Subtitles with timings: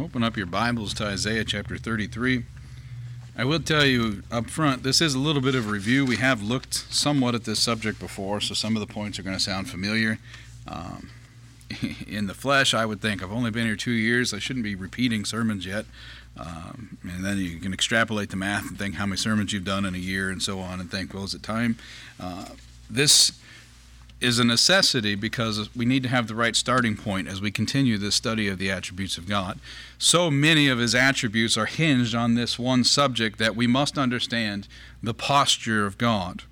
[0.00, 2.44] Open up your Bibles to Isaiah chapter 33.
[3.36, 6.04] I will tell you up front, this is a little bit of a review.
[6.04, 9.36] We have looked somewhat at this subject before, so some of the points are going
[9.36, 10.18] to sound familiar.
[10.68, 11.10] Um,
[12.06, 14.34] in the flesh, I would think I've only been here two years.
[14.34, 15.86] I shouldn't be repeating sermons yet.
[16.36, 19.86] Um, and then you can extrapolate the math and think how many sermons you've done
[19.86, 21.78] in a year and so on, and think, well, is it time?
[22.20, 22.46] Uh,
[22.90, 23.32] this
[24.20, 27.98] is a necessity because we need to have the right starting point as we continue
[27.98, 29.58] this study of the attributes of God.
[29.98, 34.68] So many of his attributes are hinged on this one subject that we must understand
[35.02, 36.44] the posture of God.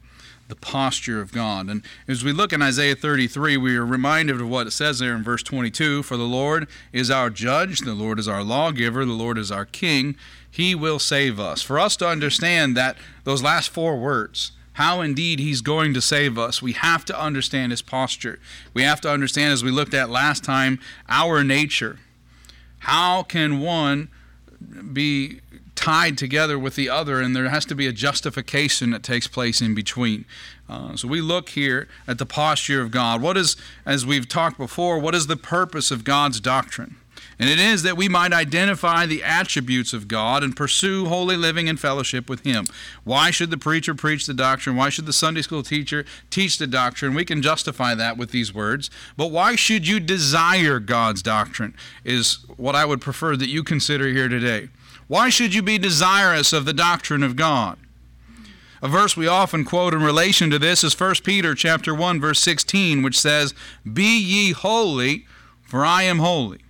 [0.46, 1.70] The posture of God.
[1.70, 5.14] And as we look in Isaiah 33, we are reminded of what it says there
[5.14, 9.12] in verse 22 For the Lord is our judge, the Lord is our lawgiver, the
[9.12, 10.16] Lord is our king.
[10.50, 11.62] He will save us.
[11.62, 16.38] For us to understand that, those last four words, how indeed he's going to save
[16.38, 16.62] us.
[16.62, 18.38] We have to understand his posture.
[18.72, 20.78] We have to understand, as we looked at last time,
[21.08, 21.98] our nature.
[22.80, 24.08] How can one
[24.92, 25.40] be
[25.74, 29.60] tied together with the other, and there has to be a justification that takes place
[29.60, 30.24] in between.
[30.68, 33.20] Uh, so we look here at the posture of God.
[33.20, 36.96] What is, as we've talked before, what is the purpose of God's doctrine?
[37.38, 41.68] And it is that we might identify the attributes of God and pursue holy living
[41.68, 42.66] and fellowship with Him.
[43.02, 44.76] Why should the preacher preach the doctrine?
[44.76, 47.14] Why should the Sunday school teacher teach the doctrine?
[47.14, 48.90] We can justify that with these words.
[49.16, 51.74] But why should you desire God's doctrine?
[52.04, 54.68] Is what I would prefer that you consider here today.
[55.06, 57.78] Why should you be desirous of the doctrine of God?
[58.80, 62.40] A verse we often quote in relation to this is 1 Peter chapter 1 verse
[62.40, 63.54] 16 which says,
[63.90, 65.26] "Be ye holy,
[65.62, 66.63] for I am holy."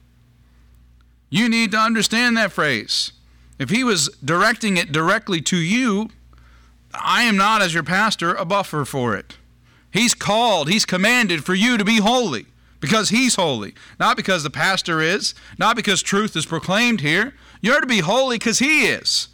[1.35, 3.11] You need to understand that phrase.
[3.59, 6.11] If he was directing it directly to you,
[6.95, 9.37] I am not, as your pastor, a buffer for it.
[9.91, 12.47] He's called, he's commanded for you to be holy
[12.79, 17.35] because he's holy, not because the pastor is, not because truth is proclaimed here.
[17.61, 19.27] You're to be holy because he is.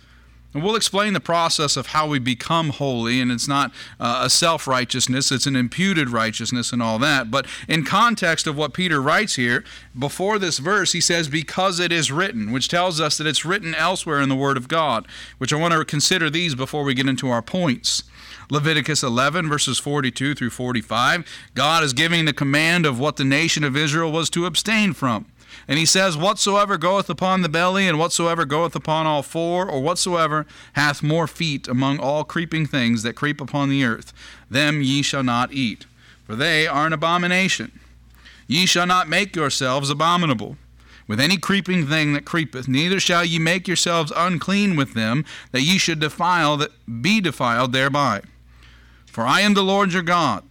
[0.52, 4.30] And we'll explain the process of how we become holy, and it's not uh, a
[4.30, 7.30] self righteousness, it's an imputed righteousness and all that.
[7.30, 9.64] But in context of what Peter writes here,
[9.96, 13.76] before this verse, he says, Because it is written, which tells us that it's written
[13.76, 15.06] elsewhere in the Word of God,
[15.38, 18.02] which I want to consider these before we get into our points.
[18.50, 21.24] Leviticus 11, verses 42 through 45,
[21.54, 25.26] God is giving the command of what the nation of Israel was to abstain from.
[25.68, 29.80] And he says, Whatsoever goeth upon the belly, and whatsoever goeth upon all four, or
[29.80, 34.12] whatsoever hath more feet among all creeping things that creep upon the earth,
[34.50, 35.86] them ye shall not eat,
[36.24, 37.78] for they are an abomination.
[38.46, 40.56] Ye shall not make yourselves abominable
[41.10, 45.62] with any creeping thing that creepeth, neither shall ye make yourselves unclean with them, that
[45.62, 46.70] ye should defile that
[47.02, 48.20] be defiled thereby.
[49.06, 50.44] For I am the Lord your God.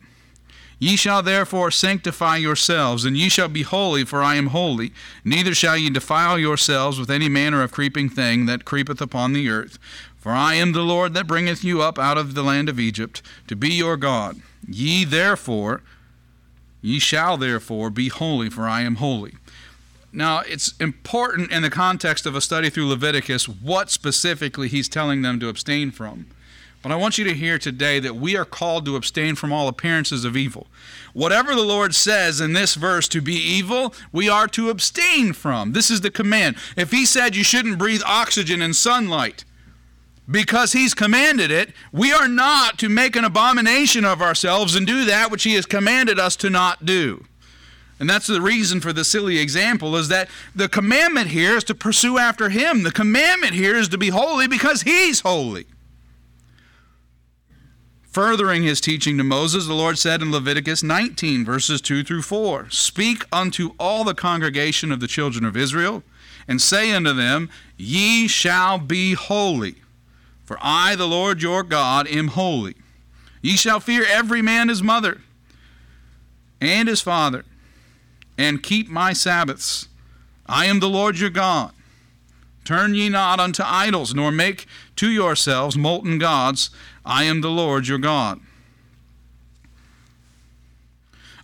[0.82, 4.94] Ye shall therefore sanctify yourselves, and ye shall be holy, for I am holy.
[5.26, 9.50] Neither shall ye defile yourselves with any manner of creeping thing that creepeth upon the
[9.50, 9.78] earth.
[10.18, 13.22] For I am the Lord that bringeth you up out of the land of Egypt,
[13.48, 14.42] to be your God.
[14.68, 15.82] Ye therefore,
[16.82, 19.36] ye shall therefore be holy, for I am holy.
[20.14, 25.22] Now, it's important in the context of a study through Leviticus what specifically he's telling
[25.22, 26.26] them to abstain from.
[26.82, 29.68] But I want you to hear today that we are called to abstain from all
[29.68, 30.68] appearances of evil.
[31.14, 35.74] Whatever the Lord says in this verse to be evil, we are to abstain from.
[35.74, 36.56] This is the command.
[36.78, 39.44] If He said you shouldn't breathe oxygen in sunlight
[40.30, 45.04] because He's commanded it, we are not to make an abomination of ourselves and do
[45.04, 47.26] that which He has commanded us to not do.
[48.00, 51.76] And that's the reason for the silly example is that the commandment here is to
[51.76, 52.84] pursue after Him.
[52.84, 55.66] The commandment here is to be holy because He's holy.
[58.20, 62.70] Furthering his teaching to Moses, the Lord said in Leviticus 19, verses 2 through 4
[62.70, 66.04] Speak unto all the congregation of the children of Israel,
[66.46, 69.76] and say unto them, Ye shall be holy,
[70.44, 72.76] for I, the Lord your God, am holy.
[73.42, 75.22] Ye shall fear every man his mother
[76.60, 77.46] and his father,
[78.38, 79.88] and keep my Sabbaths.
[80.46, 81.72] I am the Lord your God.
[82.66, 84.68] Turn ye not unto idols, nor make
[84.98, 86.70] to yourselves molten gods
[87.06, 88.40] I am the Lord your God.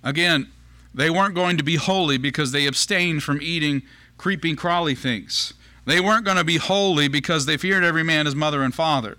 [0.03, 0.51] Again,
[0.93, 3.81] they weren't going to be holy because they abstained from eating
[4.17, 5.53] creeping, crawly things.
[5.85, 9.17] They weren't going to be holy because they feared every man his mother and father.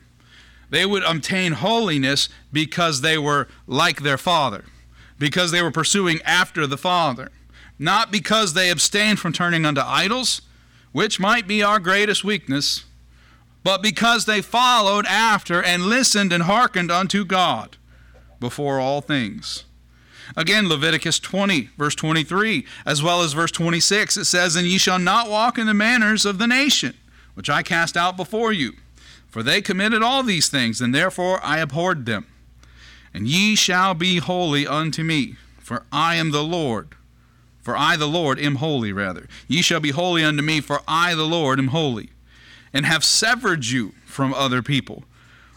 [0.71, 4.65] They would obtain holiness because they were like their father,
[5.19, 7.31] because they were pursuing after the father,
[7.79, 10.43] not because they abstained from turning unto idols,
[10.93, 12.86] which might be our greatest weakness,
[13.67, 17.77] but because they followed after and listened and hearkened unto God
[18.39, 19.65] before all things.
[20.37, 25.01] Again, Leviticus 20, verse 23, as well as verse 26, it says, And ye shall
[25.01, 26.95] not walk in the manners of the nation,
[27.35, 28.75] which I cast out before you.
[29.27, 32.29] For they committed all these things, and therefore I abhorred them.
[33.13, 36.95] And ye shall be holy unto me, for I am the Lord.
[37.63, 39.27] For I, the Lord, am holy, rather.
[39.49, 42.11] Ye shall be holy unto me, for I, the Lord, am holy,
[42.77, 45.05] and have severed you from other people,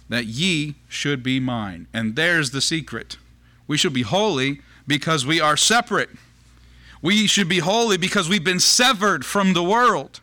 [0.08, 1.86] that ye should be mine.
[1.94, 3.18] And there's the secret.
[3.68, 6.12] We should be holy because we are separate.
[7.02, 10.22] We should be holy because we've been severed from the world.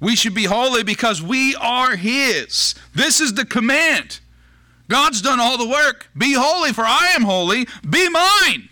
[0.00, 2.74] We should be holy because we are His.
[2.94, 4.20] This is the command.
[4.90, 6.08] God's done all the work.
[6.14, 7.66] Be holy, for I am holy.
[7.88, 8.68] Be mine.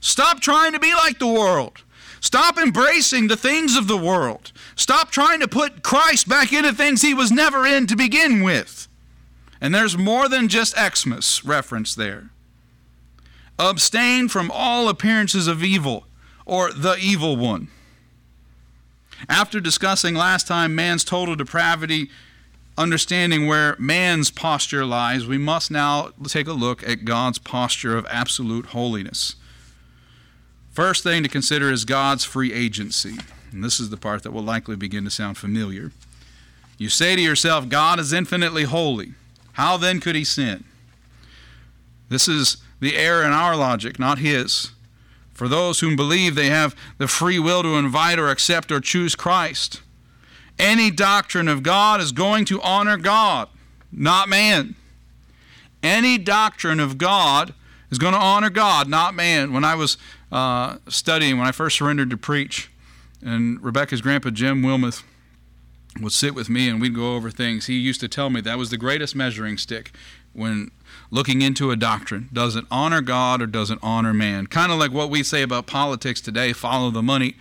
[0.00, 1.84] Stop trying to be like the world.
[2.22, 4.52] Stop embracing the things of the world.
[4.76, 8.86] Stop trying to put Christ back into things he was never in to begin with.
[9.60, 12.30] And there's more than just Xmas reference there.
[13.58, 16.06] Abstain from all appearances of evil
[16.46, 17.68] or the evil one.
[19.28, 22.08] After discussing last time man's total depravity,
[22.78, 28.06] understanding where man's posture lies, we must now take a look at God's posture of
[28.08, 29.34] absolute holiness.
[30.72, 33.16] First thing to consider is God's free agency.
[33.52, 35.92] And this is the part that will likely begin to sound familiar.
[36.78, 39.12] You say to yourself, God is infinitely holy.
[39.52, 40.64] How then could he sin?
[42.08, 44.70] This is the error in our logic, not his.
[45.34, 49.14] For those who believe they have the free will to invite or accept or choose
[49.14, 49.82] Christ.
[50.58, 53.48] Any doctrine of God is going to honor God,
[53.90, 54.74] not man.
[55.82, 57.54] Any doctrine of God
[57.90, 59.52] is going to honor God, not man.
[59.52, 59.98] When I was
[60.32, 62.70] uh, studying, when I first surrendered to preach,
[63.22, 65.04] and Rebecca's grandpa, Jim Wilmoth,
[66.00, 67.66] would sit with me and we'd go over things.
[67.66, 69.92] He used to tell me that was the greatest measuring stick
[70.32, 70.70] when
[71.10, 72.30] looking into a doctrine.
[72.32, 74.46] Does it honor God or does it honor man?
[74.46, 77.36] Kind of like what we say about politics today follow the money.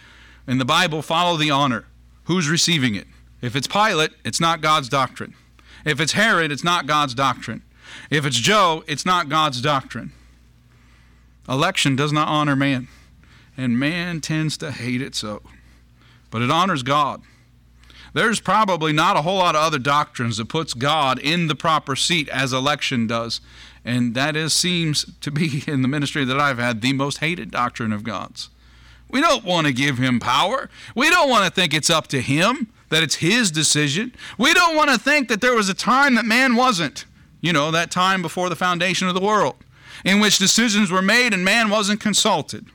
[0.45, 1.85] In the Bible, follow the honor.
[2.25, 3.07] Who's receiving it?
[3.41, 5.33] If it's Pilate, it's not God's doctrine.
[5.85, 7.63] If it's Herod, it's not God's doctrine.
[8.09, 10.11] If it's Joe, it's not God's doctrine.
[11.49, 12.87] Election does not honor man,
[13.57, 15.41] and man tends to hate it so.
[16.29, 17.21] But it honors God.
[18.13, 21.95] There's probably not a whole lot of other doctrines that puts God in the proper
[21.95, 23.39] seat as election does.
[23.85, 27.51] And that is seems to be in the ministry that I've had the most hated
[27.51, 28.49] doctrine of God's.
[29.09, 30.69] We don't want to give him power.
[30.95, 34.13] We don't want to think it's up to him, that it's his decision.
[34.37, 37.05] We don't want to think that there was a time that man wasn't.
[37.41, 39.55] You know, that time before the foundation of the world,
[40.03, 42.67] in which decisions were made and man wasn't consulted.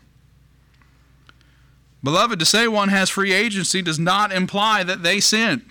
[2.02, 5.64] Beloved, to say one has free agency does not imply that they sin.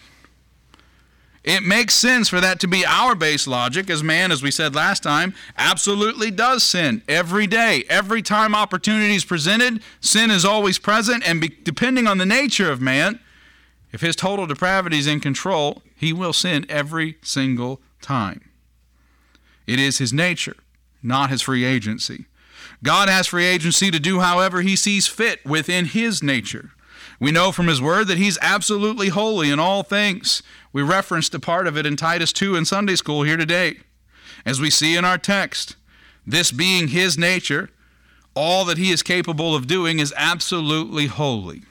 [1.46, 4.74] It makes sense for that to be our base logic, as man, as we said
[4.74, 7.84] last time, absolutely does sin every day.
[7.88, 12.72] Every time opportunity is presented, sin is always present, and be, depending on the nature
[12.72, 13.20] of man,
[13.92, 18.50] if his total depravity is in control, he will sin every single time.
[19.68, 20.58] It is his nature,
[21.06, 22.26] not his free agency.
[22.84, 26.72] God has free agency to do however he sees fit within his nature.
[27.20, 30.44] We know from his word that he's absolutely holy in all things.
[30.74, 33.80] We referenced a part of it in Titus 2 in Sunday school here today.
[34.46, 35.76] As we see in our text,
[36.28, 37.70] this being his nature,
[38.36, 41.64] all that he is capable of doing is absolutely holy.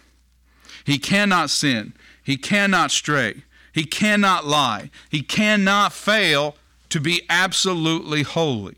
[0.84, 3.42] He cannot sin, he cannot stray,
[3.72, 6.56] he cannot lie, he cannot fail
[6.88, 8.76] to be absolutely holy.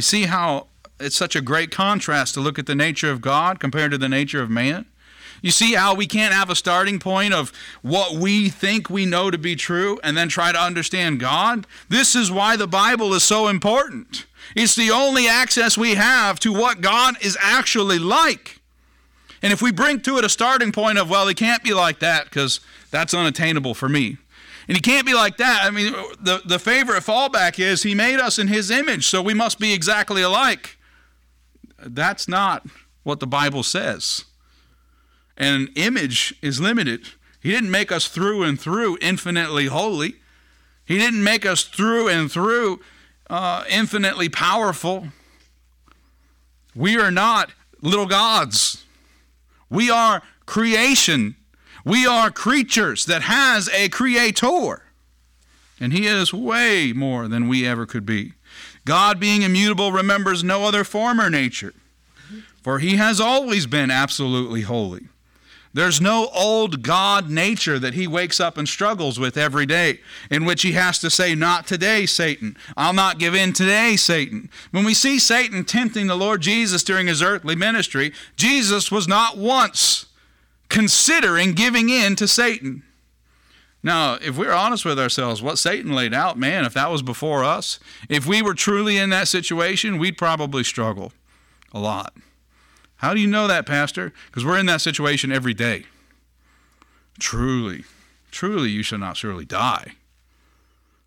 [0.00, 3.60] You see how it's such a great contrast to look at the nature of God
[3.60, 4.86] compared to the nature of man.
[5.42, 7.52] You see how we can't have a starting point of
[7.82, 11.66] what we think we know to be true and then try to understand God?
[11.90, 14.24] This is why the Bible is so important.
[14.56, 18.58] It's the only access we have to what God is actually like.
[19.42, 21.98] And if we bring to it a starting point of, well, he can't be like
[21.98, 24.16] that because that's unattainable for me.
[24.70, 25.64] And he can't be like that.
[25.64, 29.34] I mean, the, the favorite fallback is he made us in his image, so we
[29.34, 30.78] must be exactly alike.
[31.84, 32.64] That's not
[33.02, 34.26] what the Bible says.
[35.36, 37.08] And image is limited.
[37.40, 40.14] He didn't make us through and through infinitely holy.
[40.84, 42.78] He didn't make us through and through
[43.28, 45.08] uh, infinitely powerful.
[46.76, 47.50] We are not
[47.82, 48.84] little gods.
[49.68, 51.34] We are creation.
[51.84, 54.82] We are creatures that has a creator.
[55.78, 58.34] And he is way more than we ever could be.
[58.84, 61.74] God, being immutable, remembers no other former nature,
[62.62, 65.08] for he has always been absolutely holy.
[65.72, 70.44] There's no old God nature that he wakes up and struggles with every day, in
[70.44, 72.56] which he has to say, Not today, Satan.
[72.76, 74.50] I'll not give in today, Satan.
[74.72, 79.38] When we see Satan tempting the Lord Jesus during his earthly ministry, Jesus was not
[79.38, 80.06] once
[80.70, 82.82] considering giving in to Satan.
[83.82, 87.44] Now, if we're honest with ourselves, what Satan laid out, man, if that was before
[87.44, 91.12] us, if we were truly in that situation, we'd probably struggle
[91.72, 92.14] a lot.
[92.96, 94.12] How do you know that, Pastor?
[94.26, 95.86] Because we're in that situation every day.
[97.18, 97.84] Truly,
[98.30, 99.94] truly, you shall not surely die.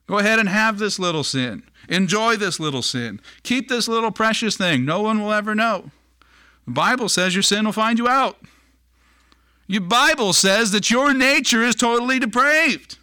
[0.08, 1.64] Go ahead and have this little sin.
[1.88, 3.22] Enjoy this little sin.
[3.44, 4.84] Keep this little precious thing.
[4.84, 5.92] No one will ever know.
[6.66, 8.38] The Bible says your sin will find you out.
[9.68, 12.98] Your Bible says that your nature is totally depraved.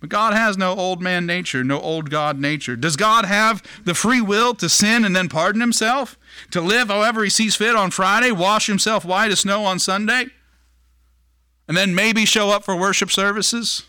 [0.00, 2.74] But God has no old man nature, no old God nature.
[2.74, 6.16] Does God have the free will to sin and then pardon himself?
[6.50, 10.26] to live however he sees fit on Friday, wash himself white as snow on Sunday,
[11.68, 13.84] and then maybe show up for worship services?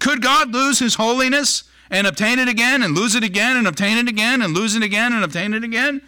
[0.00, 3.96] Could God lose his holiness and obtain it again and lose it again and obtain
[3.96, 6.02] it again and lose it again and obtain it again?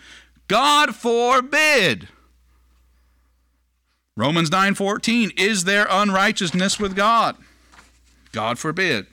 [0.46, 2.08] God forbid.
[4.18, 7.37] Romans 9:14 is there unrighteousness with God?
[8.32, 9.06] God forbid.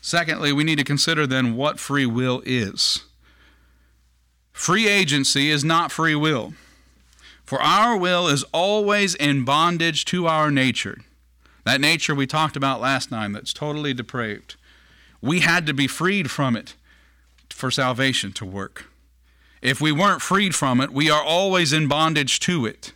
[0.00, 3.06] Secondly, we need to consider then what free will is.
[4.52, 6.54] Free agency is not free will.
[7.44, 11.00] For our will is always in bondage to our nature.
[11.64, 14.54] That nature we talked about last time that's totally depraved.
[15.20, 16.76] We had to be freed from it
[17.50, 18.86] for salvation to work.
[19.60, 22.92] If we weren't freed from it, we are always in bondage to it.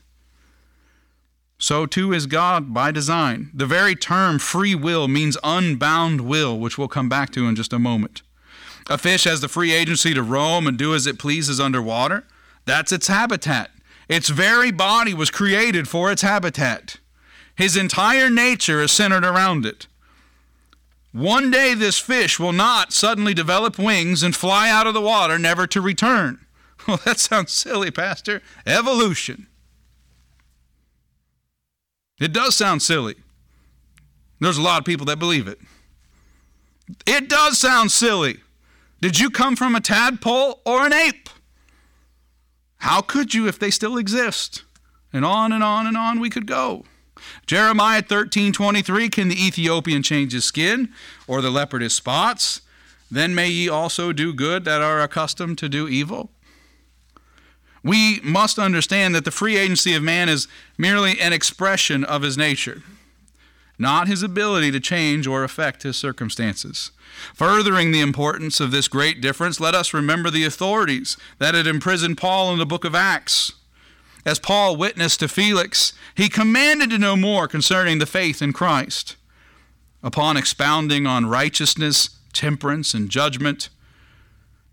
[1.62, 3.52] So too is God by design.
[3.54, 7.72] The very term free will means unbound will, which we'll come back to in just
[7.72, 8.22] a moment.
[8.90, 12.24] A fish has the free agency to roam and do as it pleases underwater.
[12.64, 13.70] That's its habitat.
[14.08, 16.96] Its very body was created for its habitat.
[17.54, 19.86] His entire nature is centered around it.
[21.12, 25.38] One day, this fish will not suddenly develop wings and fly out of the water,
[25.38, 26.40] never to return.
[26.88, 28.42] Well, that sounds silly, Pastor.
[28.66, 29.46] Evolution.
[32.22, 33.16] It does sound silly.
[34.38, 35.58] There's a lot of people that believe it.
[37.04, 38.38] It does sound silly.
[39.00, 41.28] Did you come from a tadpole or an ape?
[42.76, 44.62] How could you if they still exist?
[45.12, 46.84] And on and on and on we could go.
[47.44, 50.90] Jeremiah 13:23 Can the Ethiopian change his skin
[51.26, 52.60] or the leopard his spots?
[53.10, 56.30] Then may ye also do good that are accustomed to do evil.
[57.84, 60.46] We must understand that the free agency of man is
[60.78, 62.82] merely an expression of his nature,
[63.78, 66.92] not his ability to change or affect his circumstances.
[67.34, 72.18] Furthering the importance of this great difference, let us remember the authorities that had imprisoned
[72.18, 73.52] Paul in the book of Acts.
[74.24, 79.16] As Paul witnessed to Felix, he commanded to know more concerning the faith in Christ.
[80.02, 83.68] Upon expounding on righteousness, temperance, and judgment,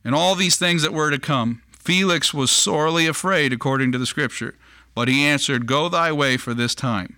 [0.04, 4.06] and all these things that were to come, Felix was sorely afraid according to the
[4.06, 4.54] Scripture.
[4.94, 7.18] But he answered, Go thy way for this time.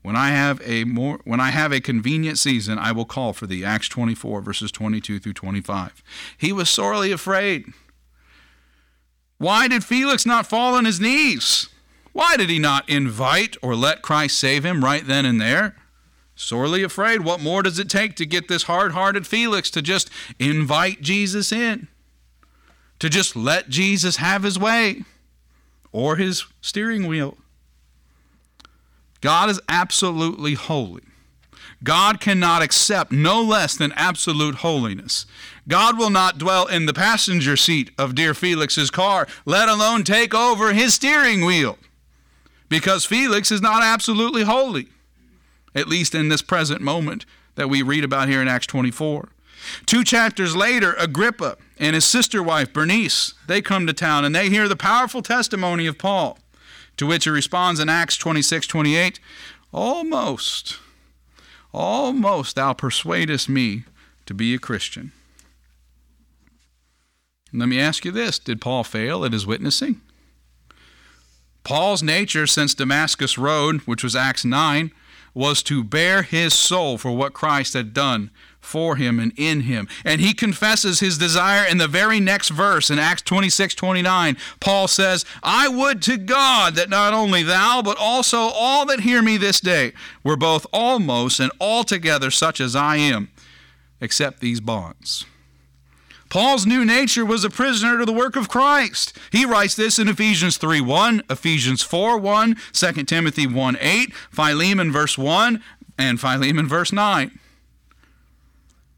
[0.00, 3.46] When I have a more when I have a convenient season, I will call for
[3.46, 3.66] thee.
[3.66, 6.02] Acts 24 verses 22 through 25.
[6.38, 7.66] He was sorely afraid.
[9.36, 11.68] Why did Felix not fall on his knees?
[12.14, 15.76] Why did he not invite or let Christ save him right then and there?
[16.34, 17.26] Sorely afraid.
[17.26, 21.52] What more does it take to get this hard hearted Felix to just invite Jesus
[21.52, 21.88] in?
[23.00, 25.04] To just let Jesus have his way
[25.92, 27.38] or his steering wheel?
[29.20, 31.02] God is absolutely holy.
[31.84, 35.26] God cannot accept no less than absolute holiness.
[35.68, 40.34] God will not dwell in the passenger seat of dear Felix's car, let alone take
[40.34, 41.78] over his steering wheel,
[42.68, 44.88] because Felix is not absolutely holy,
[45.74, 47.24] at least in this present moment
[47.54, 49.28] that we read about here in Acts 24.
[49.86, 54.50] Two chapters later, Agrippa and his sister wife, Bernice, they come to town and they
[54.50, 56.38] hear the powerful testimony of Paul.
[56.96, 59.20] To which he responds in Acts 26 28,
[59.72, 60.78] Almost,
[61.72, 63.84] almost thou persuadest me
[64.26, 65.12] to be a Christian.
[67.52, 70.00] Let me ask you this Did Paul fail at his witnessing?
[71.64, 74.90] Paul's nature since Damascus Road, which was Acts 9,
[75.34, 78.30] was to bare his soul for what Christ had done
[78.68, 79.88] for him and in him.
[80.04, 84.36] And he confesses his desire in the very next verse in Acts 26 29.
[84.60, 89.22] Paul says, I would to God that not only thou, but also all that hear
[89.22, 93.30] me this day were both almost and altogether such as I am,
[94.00, 95.24] except these bonds.
[96.28, 99.16] Paul's new nature was a prisoner to the work of Christ.
[99.32, 104.92] He writes this in Ephesians 3 1, Ephesians 4 1, 2 Timothy 1 8, Philemon
[104.92, 105.62] verse 1,
[105.96, 107.38] and Philemon verse 9.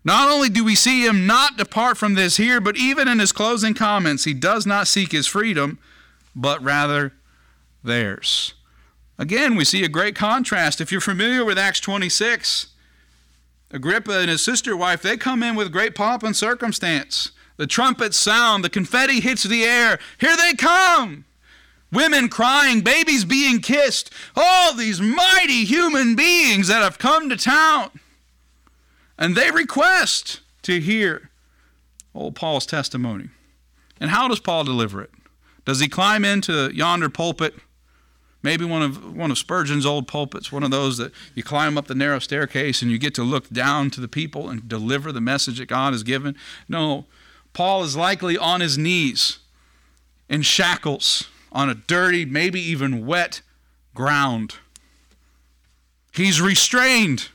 [0.02, 3.32] Not only do we see him not depart from this here, but even in his
[3.32, 5.78] closing comments, he does not seek his freedom,
[6.34, 7.12] but rather
[7.84, 8.54] theirs.
[9.18, 10.80] Again, we see a great contrast.
[10.80, 12.68] If you're familiar with Acts 26,
[13.70, 17.32] Agrippa and his sister wife, they come in with great pomp and circumstance.
[17.58, 19.98] The trumpets sound, the confetti hits the air.
[20.18, 21.26] Here they come!
[21.92, 27.90] Women crying, babies being kissed, all these mighty human beings that have come to town.
[29.20, 31.30] And they request to hear
[32.14, 33.28] old Paul's testimony.
[34.00, 35.10] And how does Paul deliver it?
[35.66, 37.54] Does he climb into yonder pulpit?
[38.42, 41.86] Maybe one of one of Spurgeon's old pulpits, one of those that you climb up
[41.86, 45.20] the narrow staircase and you get to look down to the people and deliver the
[45.20, 46.34] message that God has given.
[46.66, 47.04] No,
[47.52, 49.40] Paul is likely on his knees
[50.30, 53.42] in shackles on a dirty, maybe even wet
[53.94, 54.54] ground.
[56.14, 57.28] He's restrained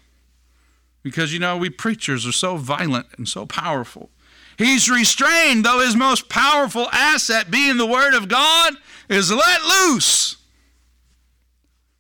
[1.06, 4.10] because you know we preachers are so violent and so powerful.
[4.58, 8.74] He's restrained, though his most powerful asset, being the Word of God,
[9.08, 10.38] is let loose.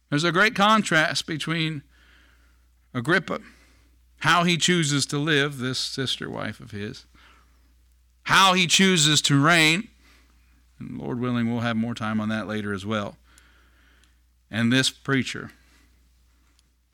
[0.09, 1.83] There's a great contrast between
[2.95, 3.41] Agrippa,
[4.21, 7.05] how he chooses to live, this sister wife of his,
[8.23, 9.87] how he chooses to reign,
[10.79, 13.17] and Lord willing, we'll have more time on that later as well,
[14.49, 15.51] and this preacher,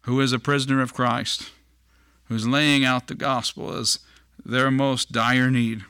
[0.01, 1.51] who is a prisoner of Christ,
[2.31, 3.99] who's laying out the gospel as
[4.45, 5.83] their most dire need.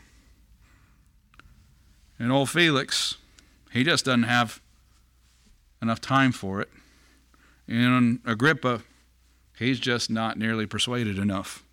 [2.17, 3.17] And old Felix,
[3.71, 4.59] he just doesn't have
[5.83, 6.69] enough time for it.
[7.67, 8.81] And Agrippa,
[9.59, 11.63] he's just not nearly persuaded enough.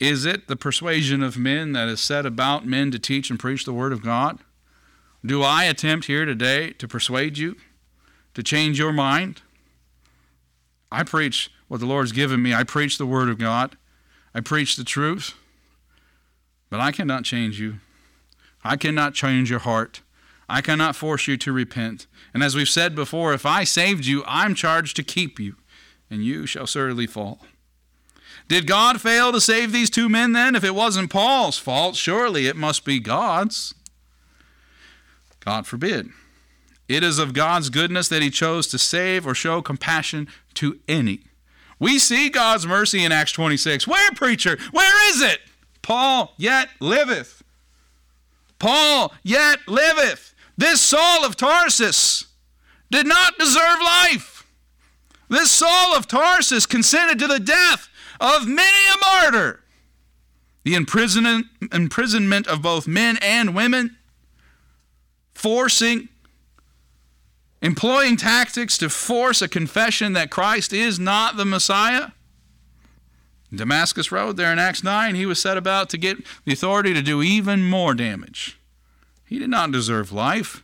[0.00, 3.66] Is it the persuasion of men that is set about men to teach and preach
[3.66, 4.38] the Word of God?
[5.22, 7.56] Do I attempt here today to persuade you,
[8.32, 9.42] to change your mind?
[10.90, 12.54] I preach what the Lord's given me.
[12.54, 13.76] I preach the Word of God.
[14.34, 15.34] I preach the truth.
[16.70, 17.76] But I cannot change you.
[18.64, 20.02] I cannot change your heart.
[20.48, 22.06] I cannot force you to repent.
[22.32, 25.56] And as we've said before, if I saved you, I'm charged to keep you,
[26.10, 27.40] and you shall certainly fall.
[28.48, 30.54] Did God fail to save these two men then?
[30.54, 33.74] If it wasn't Paul's fault, surely it must be God's.
[35.40, 36.10] God forbid.
[36.88, 41.24] It is of God's goodness that he chose to save or show compassion to any.
[41.78, 43.86] We see God's mercy in Acts 26.
[43.86, 44.56] Where, preacher?
[44.72, 45.40] Where is it?
[45.82, 47.42] Paul yet liveth.
[48.58, 50.34] Paul yet liveth.
[50.56, 52.26] This Saul of Tarsus
[52.90, 54.46] did not deserve life.
[55.28, 57.88] This Saul of Tarsus consented to the death
[58.20, 59.60] of many a martyr.
[60.64, 63.96] The imprisonment of both men and women,
[65.34, 66.08] forcing,
[67.66, 72.12] employing tactics to force a confession that Christ is not the Messiah.
[73.52, 77.02] Damascus Road, there in Acts 9, he was set about to get the authority to
[77.02, 78.56] do even more damage.
[79.24, 80.62] He did not deserve life.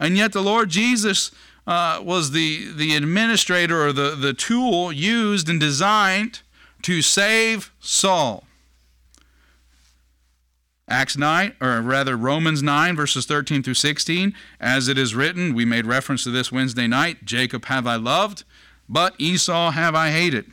[0.00, 1.30] And yet the Lord Jesus
[1.68, 6.40] uh, was the, the administrator or the, the tool used and designed
[6.82, 8.44] to save Saul.
[10.86, 15.64] Acts 9, or rather Romans 9, verses 13 through 16, as it is written, we
[15.64, 18.44] made reference to this Wednesday night Jacob have I loved,
[18.88, 20.50] but Esau have I hated.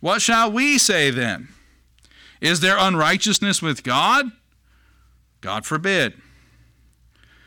[0.00, 1.48] What shall we say then?
[2.40, 4.26] Is there unrighteousness with God?
[5.40, 6.14] God forbid.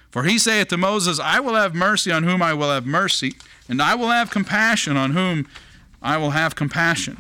[0.09, 3.33] For he saith to Moses, I will have mercy on whom I will have mercy,
[3.67, 5.49] and I will have compassion on whom
[6.01, 7.17] I will have compassion.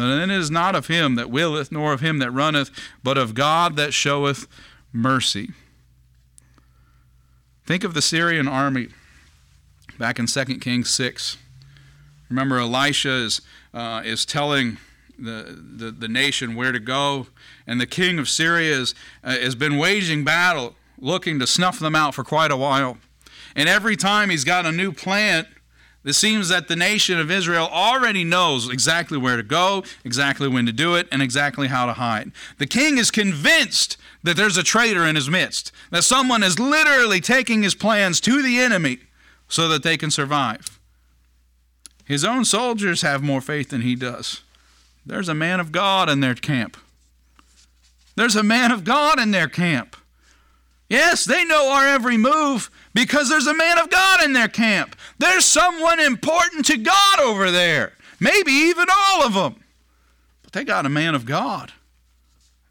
[0.00, 2.70] Then it is not of him that willeth, nor of him that runneth,
[3.02, 4.46] but of God that showeth
[4.92, 5.50] mercy.
[7.66, 8.88] Think of the Syrian army
[9.98, 11.36] back in 2 Kings 6.
[12.28, 13.40] Remember, Elisha is,
[13.72, 14.78] uh, is telling
[15.18, 17.28] the, the, the, nation where to go,
[17.66, 21.94] and the king of Syria is, uh, has been waging battle looking to snuff them
[21.94, 22.98] out for quite a while.
[23.54, 25.46] And every time he's got a new plan,
[26.04, 30.66] it seems that the nation of Israel already knows exactly where to go, exactly when
[30.66, 32.32] to do it, and exactly how to hide.
[32.58, 37.20] The king is convinced that there's a traitor in his midst, that someone is literally
[37.20, 38.98] taking his plans to the enemy
[39.48, 40.78] so that they can survive.
[42.04, 44.42] His own soldiers have more faith than he does.
[45.06, 46.76] There's a man of God in their camp.
[48.16, 49.96] There's a man of God in their camp.
[50.88, 54.96] Yes, they know our every move because there's a man of God in their camp.
[55.18, 57.92] There's someone important to God over there.
[58.20, 59.62] Maybe even all of them.
[60.42, 61.72] But they got a man of God.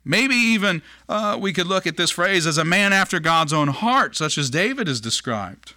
[0.06, 3.69] Maybe even uh, we could look at this phrase as a man after God's own
[3.69, 5.73] heart, such as David is described.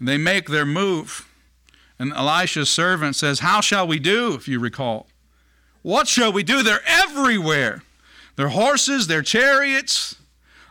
[0.00, 1.28] They make their move.
[1.98, 5.06] And Elisha's servant says, How shall we do, if you recall?
[5.82, 6.62] What shall we do?
[6.62, 7.82] They're everywhere.
[8.36, 10.16] Their horses, their chariots,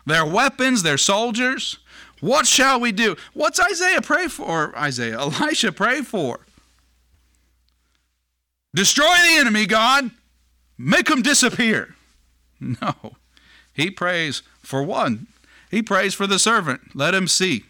[0.05, 1.77] their weapons, their soldiers.
[2.19, 3.15] What shall we do?
[3.33, 4.77] What's Isaiah pray for?
[4.77, 6.41] Isaiah, Elisha pray for.
[8.75, 10.11] Destroy the enemy, God.
[10.77, 11.95] Make them disappear.
[12.81, 13.17] No.
[13.73, 15.27] He prays for one.
[15.69, 16.95] He prays for the servant.
[16.95, 17.65] Let him see.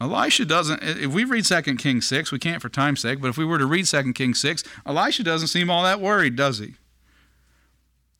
[0.00, 3.36] Elisha doesn't, if we read 2 Kings 6, we can't for time's sake, but if
[3.36, 6.74] we were to read 2 Kings 6, Elisha doesn't seem all that worried, does he?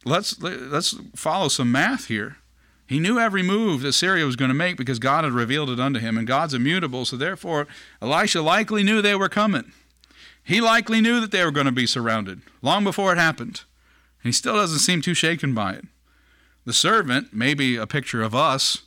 [0.05, 2.37] Let's, let's follow some math here.
[2.87, 5.81] He knew every move that Syria was going to make because God had revealed it
[5.81, 7.67] unto him, and God's immutable, so therefore
[8.03, 9.73] Elisha likely knew they were coming.
[10.45, 13.63] He likely knew that they were going to be surrounded long before it happened.
[14.23, 15.85] And he still doesn't seem too shaken by it.
[16.65, 18.83] The servant, maybe a picture of us,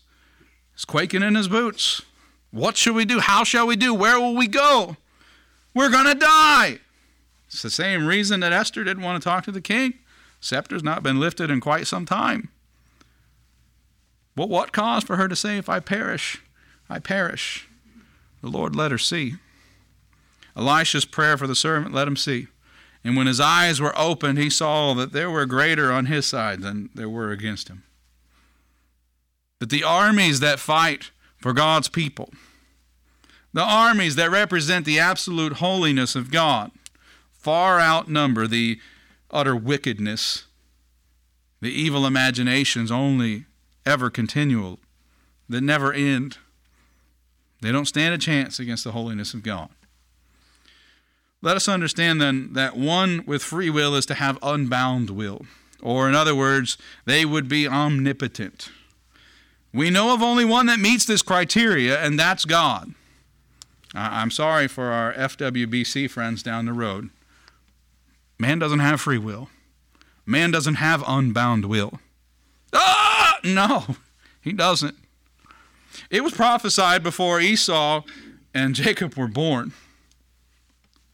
[0.78, 2.02] is quaking in his boots.
[2.52, 3.20] What shall we do?
[3.20, 3.94] How shall we do?
[3.94, 4.98] Where will we go?
[5.74, 6.80] We're going to die.
[7.48, 9.96] It's the same reason that Esther didn't want to talk to the king.
[10.46, 12.50] Scepter's not been lifted in quite some time.
[14.38, 16.40] Well, what cause for her to say, If I perish,
[16.88, 17.68] I perish?
[18.44, 19.38] The Lord let her see.
[20.56, 22.46] Elisha's prayer for the servant let him see.
[23.04, 26.62] And when his eyes were opened, he saw that there were greater on his side
[26.62, 27.82] than there were against him.
[29.60, 32.30] That the armies that fight for God's people,
[33.52, 36.70] the armies that represent the absolute holiness of God,
[37.34, 38.80] far outnumber the
[39.36, 40.46] utter wickedness,
[41.62, 43.46] the evil imaginations only
[43.86, 44.80] ever continual,
[45.50, 46.38] that never end.
[47.62, 49.70] They don't stand a chance against the holiness of God.
[51.42, 55.46] Let us understand then that one with free will is to have unbound will,
[55.82, 58.70] or in other words, they would be omnipotent.
[59.74, 62.94] We know of only one that meets this criteria, and that's God.
[63.94, 67.10] I'm sorry for our FWBC friends down the road.
[68.38, 69.50] Man doesn't have free will.
[70.26, 72.00] Man doesn't have unbound will.
[72.74, 73.96] Ah, no,
[74.42, 74.96] he doesn't.
[76.10, 78.04] It was prophesied before Esau
[78.54, 79.74] and Jacob were born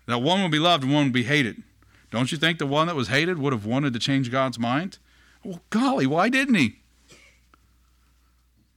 [0.08, 1.62] that one would be loved and one would be hated.
[2.10, 4.98] Don't you think the one that was hated would have wanted to change God's mind?
[5.44, 6.78] Well, golly, why didn't he?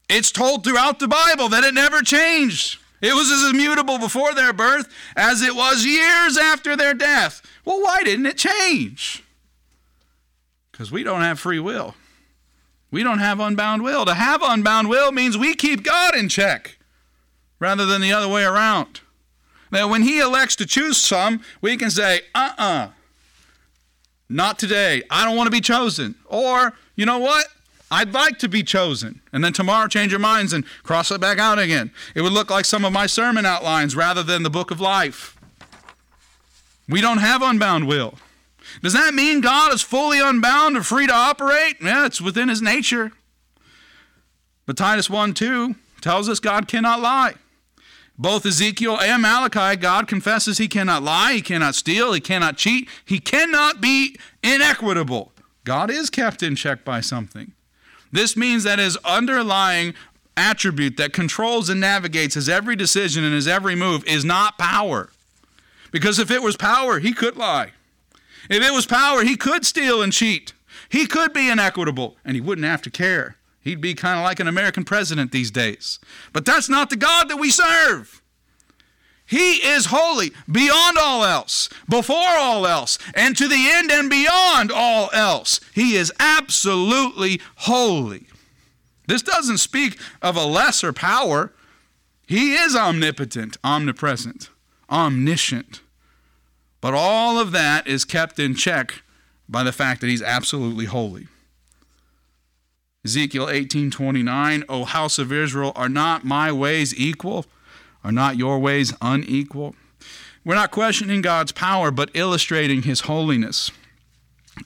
[0.09, 2.79] It's told throughout the Bible that it never changed.
[3.05, 7.43] It was as immutable before their birth as it was years after their death.
[7.63, 9.23] Well, why didn't it change?
[10.73, 11.97] Because we don't have free will.
[12.91, 14.07] We don't have unbound will.
[14.07, 16.79] To have unbound will means we keep God in check
[17.59, 19.03] rather than the other way around.
[19.71, 22.89] Now, when He elects to choose some, we can say, uh uh-uh, uh,
[24.31, 25.03] not today.
[25.11, 26.15] I don't want to be chosen.
[26.25, 27.49] Or, you know what?
[27.95, 29.21] I'd like to be chosen.
[29.33, 31.93] And then tomorrow change your minds and cross it back out again.
[32.17, 35.37] It would look like some of my sermon outlines rather than the book of life.
[36.89, 38.15] We don't have unbound will.
[38.83, 41.77] Does that mean God is fully unbound or free to operate?
[41.81, 43.13] Yeah, it's within his nature.
[44.67, 47.35] But Titus 1 2 tells us God cannot lie.
[48.19, 52.89] Both Ezekiel and Malachi, God confesses he cannot lie, he cannot steal, he cannot cheat,
[53.05, 55.33] he cannot be inequitable.
[55.63, 57.53] God is kept in check by something.
[58.15, 59.93] This means that his underlying
[60.37, 65.11] attribute that controls and navigates his every decision and his every move is not power.
[65.91, 67.73] Because if it was power, he could lie.
[68.49, 70.53] If it was power, he could steal and cheat.
[70.89, 73.35] He could be inequitable, and he wouldn't have to care.
[73.61, 75.99] He'd be kind of like an American president these days.
[76.33, 78.23] But that's not the God that we serve.
[79.35, 84.71] He is holy beyond all else, before all else, and to the end and beyond
[84.71, 85.59] all else.
[85.75, 88.29] He is absolutely holy.
[89.09, 91.53] This doesn't speak of a lesser power.
[92.29, 94.51] He is omnipotent, omnipresent,
[94.89, 95.81] omniscient.
[96.81, 99.03] But all of that is kept in check
[99.49, 101.27] by the fact that he's absolutely holy.
[103.05, 107.47] Ezekiel 18:29, O house of Israel, are not my ways equal?
[108.05, 109.75] Are not your ways unequal?
[110.45, 113.71] We're not questioning God's power, but illustrating his holiness.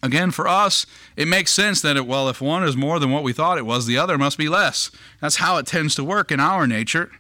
[0.02, 0.84] Again, for us,
[1.16, 3.64] it makes sense that, it, well, if one is more than what we thought it
[3.64, 4.90] was, the other must be less.
[5.20, 7.12] That's how it tends to work in our nature.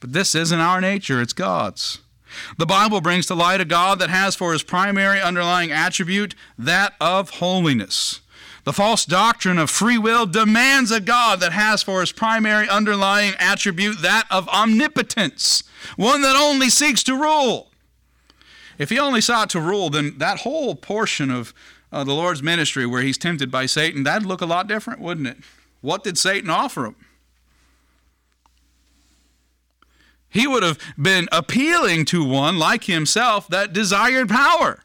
[0.00, 2.00] But this isn't our nature, it's God's.
[2.58, 6.94] The Bible brings to light a God that has for his primary underlying attribute that
[7.00, 8.20] of holiness.
[8.64, 13.34] The false doctrine of free will demands a God that has for his primary underlying
[13.38, 15.64] attribute that of omnipotence,
[15.96, 17.70] one that only seeks to rule.
[18.78, 21.52] If he only sought to rule, then that whole portion of
[21.92, 25.28] uh, the Lord's ministry where he's tempted by Satan, that'd look a lot different, wouldn't
[25.28, 25.36] it?
[25.80, 26.96] What did Satan offer him?
[30.28, 34.83] He would have been appealing to one like himself that desired power.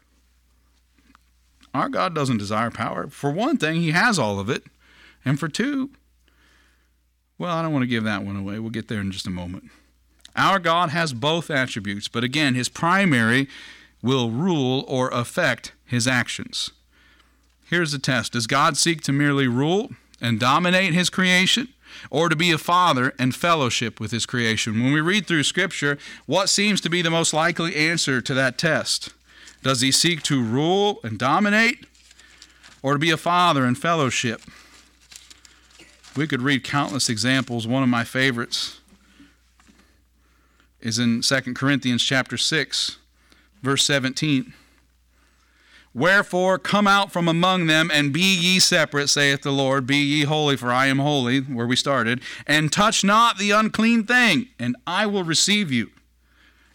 [1.74, 3.08] Our God doesn't desire power.
[3.08, 4.64] For one thing, he has all of it.
[5.24, 5.90] And for two,
[7.38, 8.58] well, I don't want to give that one away.
[8.58, 9.70] We'll get there in just a moment.
[10.36, 13.48] Our God has both attributes, but again, his primary
[14.02, 16.70] will rule or affect his actions.
[17.68, 21.68] Here's the test Does God seek to merely rule and dominate his creation?
[22.08, 24.80] Or to be a father and fellowship with his creation.
[24.80, 28.56] When we read through Scripture, what seems to be the most likely answer to that
[28.56, 29.10] test?
[29.62, 31.86] Does he seek to rule and dominate,
[32.82, 34.40] or to be a father in fellowship?
[36.16, 37.66] We could read countless examples.
[37.66, 38.80] One of my favorites
[40.80, 42.96] is in 2 Corinthians chapter 6,
[43.62, 44.54] verse 17.
[45.92, 49.86] Wherefore come out from among them and be ye separate, saith the Lord.
[49.86, 52.20] Be ye holy, for I am holy, where we started.
[52.46, 55.90] And touch not the unclean thing, and I will receive you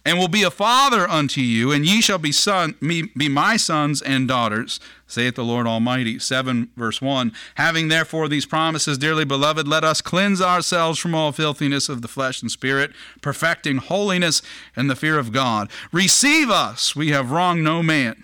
[0.06, 4.00] and will be a father unto you, and ye shall be son be my sons
[4.00, 6.20] and daughters, saith the Lord Almighty.
[6.20, 7.32] 7 verse 1.
[7.56, 12.08] Having therefore these promises, dearly beloved, let us cleanse ourselves from all filthiness of the
[12.08, 14.42] flesh and spirit, perfecting holiness
[14.76, 15.68] and the fear of God.
[15.90, 18.22] Receive us, we have wronged no man.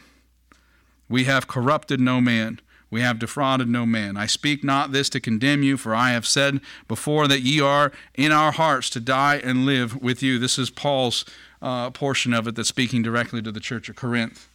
[1.08, 2.60] We have corrupted no man.
[2.90, 4.16] We have defrauded no man.
[4.16, 7.90] I speak not this to condemn you, for I have said before that ye are
[8.14, 10.38] in our hearts to die and live with you.
[10.38, 11.24] This is Paul's
[11.62, 14.48] uh, portion of it that's speaking directly to the church of Corinth.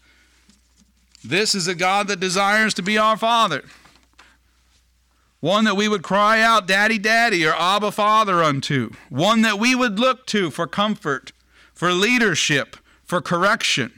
[1.23, 3.63] This is a God that desires to be our Father.
[5.39, 8.91] One that we would cry out, Daddy, Daddy, or Abba, Father unto.
[9.09, 11.31] One that we would look to for comfort,
[11.73, 13.93] for leadership, for correction.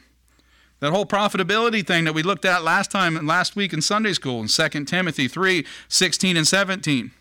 [0.80, 4.14] That whole profitability thing that we looked at last time and last week in Sunday
[4.14, 7.12] school in 2 Timothy 3 16 and 17.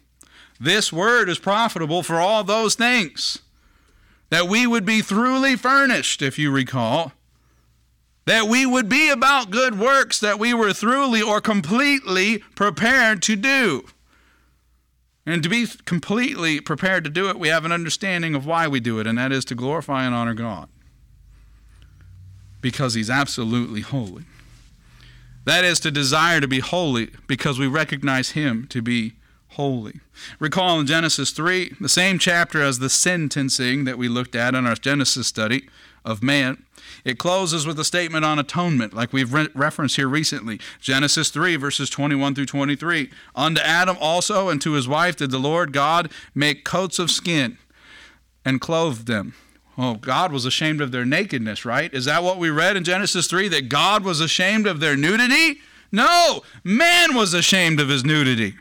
[0.60, 3.40] This word is profitable for all those things
[4.30, 7.12] that we would be throughly furnished, if you recall,
[8.26, 13.36] that we would be about good works that we were throughly or completely prepared to
[13.36, 13.86] do.
[15.24, 18.80] And to be completely prepared to do it, we have an understanding of why we
[18.80, 20.68] do it, and that is to glorify and honor God.
[22.60, 24.24] Because He's absolutely holy.
[25.44, 29.14] That is to desire to be holy because we recognize Him to be
[29.50, 30.00] holy.
[30.38, 34.66] Recall in Genesis 3, the same chapter as the sentencing that we looked at in
[34.66, 35.68] our Genesis study
[36.04, 36.64] of man.
[37.04, 40.60] It closes with a statement on atonement, like we've re- referenced here recently.
[40.80, 43.10] Genesis 3, verses 21 through 23.
[43.34, 47.58] Unto Adam also and to his wife did the Lord God make coats of skin
[48.44, 49.34] and clothe them.
[49.76, 51.92] Oh, God was ashamed of their nakedness, right?
[51.94, 53.46] Is that what we read in Genesis 3?
[53.48, 55.60] That God was ashamed of their nudity?
[55.92, 58.54] No, man was ashamed of his nudity.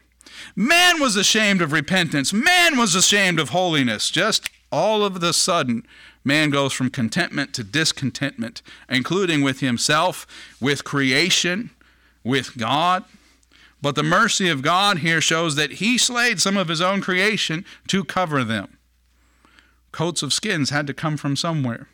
[0.59, 2.33] Man was ashamed of repentance.
[2.33, 4.09] Man was ashamed of holiness.
[4.09, 5.85] Just all of the sudden,
[6.23, 10.25] man goes from contentment to discontentment, including with himself,
[10.59, 11.69] with creation,
[12.23, 13.03] with God.
[13.83, 17.63] But the mercy of God here shows that he slayed some of his own creation
[17.89, 18.79] to cover them.
[19.91, 21.87] Coats of skins had to come from somewhere.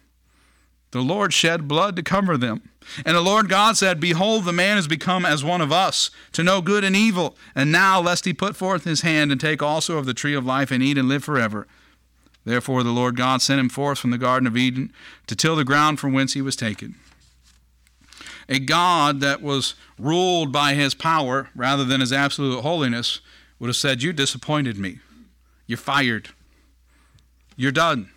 [0.93, 2.69] The Lord shed blood to cover them.
[3.03, 6.43] And the Lord God said, Behold, the man is become as one of us, to
[6.43, 7.35] know good and evil.
[7.55, 10.45] And now, lest he put forth his hand and take also of the tree of
[10.45, 11.65] life and eat and live forever.
[12.45, 14.93] Therefore, the Lord God sent him forth from the Garden of Eden
[15.25, 16.93] to till the ground from whence he was taken.
[18.47, 23.19] A God that was ruled by his power rather than his absolute holiness
[23.57, 24.99] would have said, You disappointed me.
[25.65, 26.29] You're fired.
[27.55, 28.12] You're done.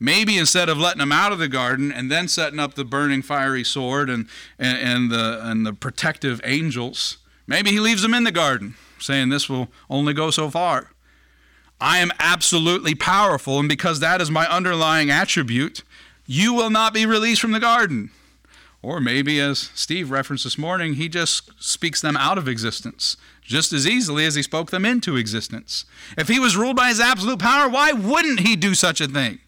[0.00, 3.22] Maybe instead of letting them out of the garden and then setting up the burning
[3.22, 4.28] fiery sword and,
[4.58, 9.28] and, and, the, and the protective angels, maybe he leaves them in the garden, saying
[9.28, 10.90] this will only go so far.
[11.80, 15.82] I am absolutely powerful, and because that is my underlying attribute,
[16.26, 18.10] you will not be released from the garden.
[18.82, 23.72] Or maybe, as Steve referenced this morning, he just speaks them out of existence just
[23.72, 25.84] as easily as he spoke them into existence.
[26.16, 29.38] If he was ruled by his absolute power, why wouldn't he do such a thing?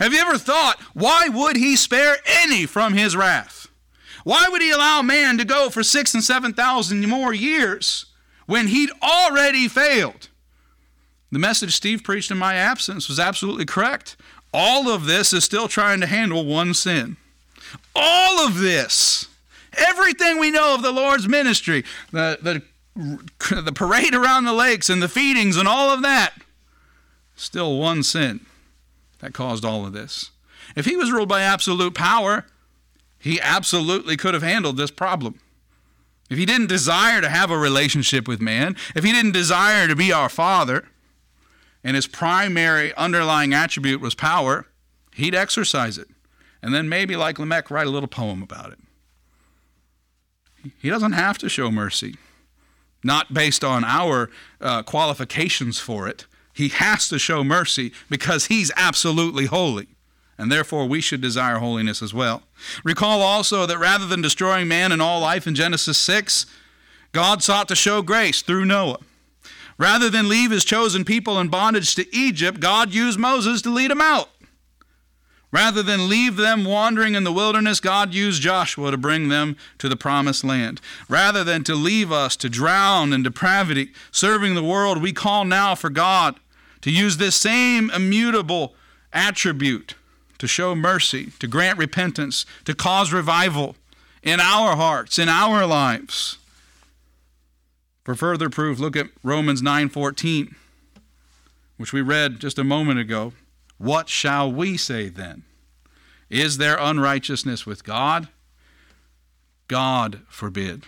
[0.00, 3.68] Have you ever thought, why would he spare any from his wrath?
[4.24, 8.06] Why would he allow man to go for six and seven thousand more years
[8.46, 10.28] when he'd already failed?
[11.30, 14.16] The message Steve preached in my absence was absolutely correct.
[14.54, 17.18] All of this is still trying to handle one sin.
[17.94, 19.28] All of this,
[19.76, 22.38] everything we know of the Lord's ministry, the,
[22.96, 26.32] the, the parade around the lakes and the feedings and all of that,
[27.36, 28.46] still one sin
[29.20, 30.30] that caused all of this.
[30.76, 32.46] If he was ruled by absolute power,
[33.18, 35.40] he absolutely could have handled this problem.
[36.30, 39.96] If he didn't desire to have a relationship with man, if he didn't desire to
[39.96, 40.88] be our father,
[41.82, 44.66] and his primary underlying attribute was power,
[45.14, 46.08] he'd exercise it.
[46.62, 48.78] And then maybe, like Lamech, write a little poem about it.
[50.78, 52.16] He doesn't have to show mercy,
[53.02, 54.30] not based on our
[54.60, 56.26] uh, qualifications for it.
[56.52, 59.88] He has to show mercy because he's absolutely holy
[60.40, 62.42] and therefore we should desire holiness as well.
[62.82, 66.46] Recall also that rather than destroying man and all life in Genesis 6,
[67.12, 69.00] God sought to show grace through Noah.
[69.76, 73.90] Rather than leave his chosen people in bondage to Egypt, God used Moses to lead
[73.90, 74.30] them out.
[75.52, 79.88] Rather than leave them wandering in the wilderness, God used Joshua to bring them to
[79.88, 80.80] the promised land.
[81.08, 85.74] Rather than to leave us to drown in depravity, serving the world, we call now
[85.74, 86.38] for God
[86.82, 88.74] to use this same immutable
[89.12, 89.94] attribute
[90.38, 93.76] to show mercy, to grant repentance, to cause revival
[94.22, 96.38] in our hearts, in our lives.
[98.04, 100.54] For further proof, look at Romans 9:14,
[101.76, 103.32] which we read just a moment ago.
[103.80, 105.44] What shall we say then?
[106.28, 108.28] Is there unrighteousness with God?
[109.68, 110.84] God forbid.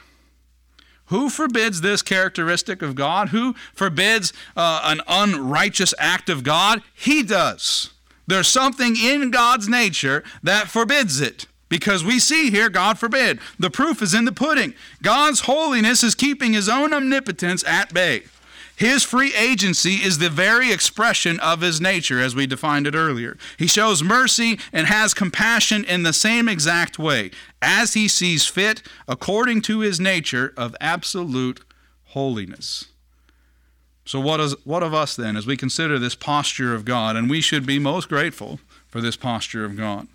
[1.06, 3.30] Who forbids this characteristic of God?
[3.30, 6.82] Who forbids uh, an unrighteous act of God?
[6.92, 7.94] He does.
[8.26, 11.46] There's something in God's nature that forbids it.
[11.70, 13.38] Because we see here, God forbid.
[13.58, 14.74] The proof is in the pudding.
[15.02, 18.24] God's holiness is keeping his own omnipotence at bay.
[18.82, 23.38] His free agency is the very expression of his nature, as we defined it earlier.
[23.56, 27.30] He shows mercy and has compassion in the same exact way,
[27.62, 31.60] as he sees fit, according to his nature of absolute
[32.06, 32.86] holiness.
[34.04, 37.14] So, what, is, what of us then as we consider this posture of God?
[37.14, 40.08] And we should be most grateful for this posture of God.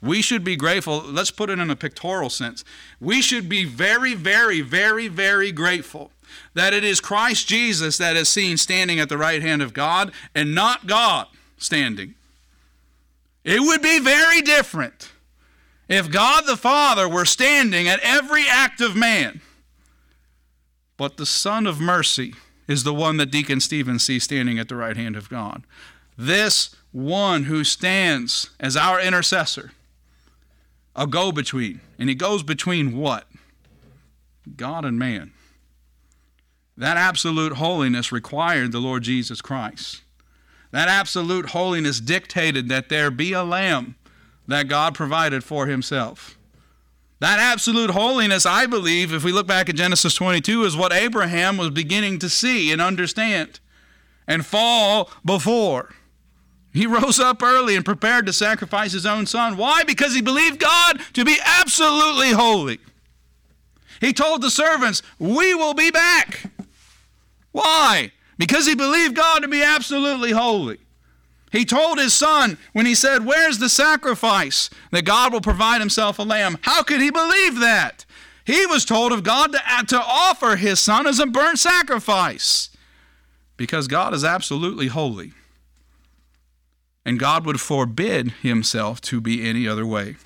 [0.00, 1.02] We should be grateful.
[1.02, 2.62] Let's put it in a pictorial sense.
[3.00, 6.12] We should be very, very, very, very grateful
[6.54, 10.12] that it is Christ Jesus that is seen standing at the right hand of God
[10.34, 11.26] and not God
[11.58, 12.14] standing.
[13.44, 15.12] It would be very different
[15.88, 19.40] if God the Father were standing at every act of man,
[20.96, 22.34] but the Son of mercy
[22.68, 25.64] is the one that Deacon Stephen sees standing at the right hand of God.
[26.16, 29.72] This one who stands as our intercessor,
[30.94, 31.80] a go between.
[31.98, 33.26] And he goes between what?
[34.56, 35.32] God and man.
[36.76, 40.02] That absolute holiness required the Lord Jesus Christ.
[40.70, 43.96] That absolute holiness dictated that there be a lamb
[44.48, 46.38] that God provided for himself.
[47.20, 51.56] That absolute holiness, I believe, if we look back at Genesis 22, is what Abraham
[51.56, 53.60] was beginning to see and understand
[54.26, 55.94] and fall before.
[56.72, 59.56] He rose up early and prepared to sacrifice his own son.
[59.56, 59.84] Why?
[59.84, 62.80] Because he believed God to be absolutely holy.
[64.00, 66.50] He told the servants, We will be back.
[67.52, 68.12] Why?
[68.38, 70.78] Because he believed God to be absolutely holy.
[71.52, 74.70] He told his son when he said, Where's the sacrifice?
[74.90, 76.58] that God will provide himself a lamb.
[76.62, 78.04] How could he believe that?
[78.44, 82.70] He was told of God to, uh, to offer his son as a burnt sacrifice
[83.56, 85.32] because God is absolutely holy.
[87.04, 90.16] And God would forbid himself to be any other way.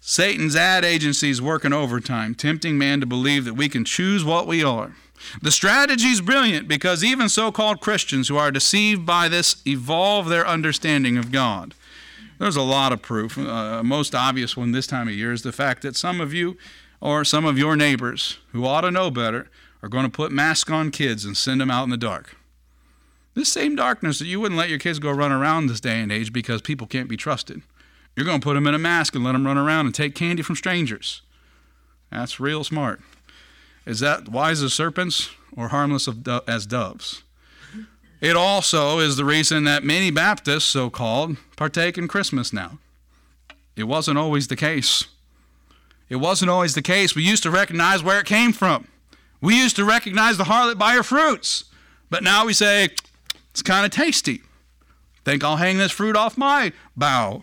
[0.00, 4.46] Satan's ad agency is working overtime, tempting man to believe that we can choose what
[4.46, 4.94] we are
[5.42, 10.28] the strategy is brilliant because even so called Christians who are deceived by this evolve
[10.28, 11.74] their understanding of God.
[12.38, 13.38] There's a lot of proof.
[13.38, 16.56] Uh, most obvious one this time of year is the fact that some of you
[17.00, 19.48] or some of your neighbors who ought to know better
[19.82, 22.36] are going to put masks on kids and send them out in the dark.
[23.34, 26.10] This same darkness that you wouldn't let your kids go run around this day and
[26.10, 27.62] age because people can't be trusted.
[28.14, 30.14] You're going to put them in a mask and let them run around and take
[30.14, 31.20] candy from strangers.
[32.10, 33.00] That's real smart.
[33.86, 36.08] Is that wise as serpents or harmless
[36.46, 37.22] as doves?
[38.20, 42.78] It also is the reason that many Baptists, so called, partake in Christmas now.
[43.76, 45.04] It wasn't always the case.
[46.08, 47.14] It wasn't always the case.
[47.14, 48.88] We used to recognize where it came from.
[49.40, 51.64] We used to recognize the harlot by her fruits.
[52.10, 52.88] But now we say,
[53.50, 54.42] it's kind of tasty.
[55.24, 57.42] Think I'll hang this fruit off my bough.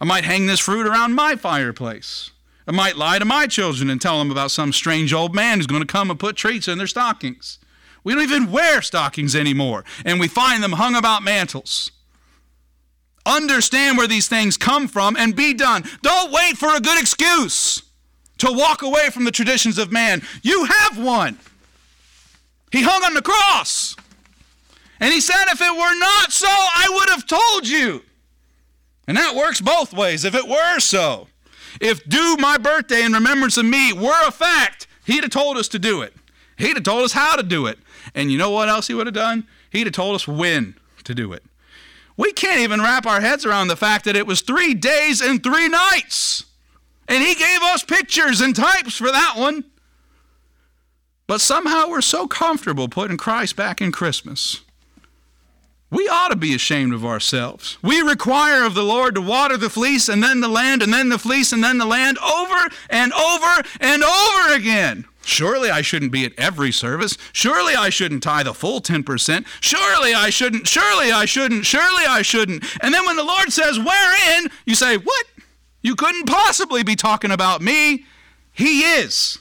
[0.00, 2.31] I might hang this fruit around my fireplace.
[2.66, 5.66] I might lie to my children and tell them about some strange old man who's
[5.66, 7.58] going to come and put treats in their stockings.
[8.04, 11.90] We don't even wear stockings anymore, and we find them hung about mantels.
[13.24, 15.84] Understand where these things come from and be done.
[16.02, 17.82] Don't wait for a good excuse
[18.38, 20.22] to walk away from the traditions of man.
[20.42, 21.38] You have one.
[22.72, 23.94] He hung on the cross.
[24.98, 28.02] And he said, If it were not so, I would have told you.
[29.06, 30.24] And that works both ways.
[30.24, 31.28] If it were so,
[31.80, 35.68] If do my birthday in remembrance of me were a fact, he'd have told us
[35.68, 36.14] to do it.
[36.58, 37.78] He'd have told us how to do it.
[38.14, 39.46] And you know what else he would have done?
[39.70, 41.42] He'd have told us when to do it.
[42.16, 45.42] We can't even wrap our heads around the fact that it was three days and
[45.42, 46.44] three nights.
[47.08, 49.64] And he gave us pictures and types for that one.
[51.26, 54.60] But somehow we're so comfortable putting Christ back in Christmas.
[55.92, 57.76] We ought to be ashamed of ourselves.
[57.82, 61.10] We require of the Lord to water the fleece and then the land and then
[61.10, 65.04] the fleece and then the land over and over and over again.
[65.22, 67.18] Surely I shouldn't be at every service.
[67.34, 69.44] Surely I shouldn't tie the full 10%.
[69.60, 70.66] Surely I shouldn't.
[70.66, 71.66] Surely I shouldn't.
[71.66, 72.64] Surely I shouldn't.
[72.82, 74.48] And then when the Lord says, Wherein?
[74.64, 75.26] You say, What?
[75.82, 78.06] You couldn't possibly be talking about me.
[78.54, 79.38] He is.